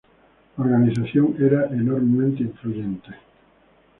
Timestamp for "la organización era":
0.57-1.67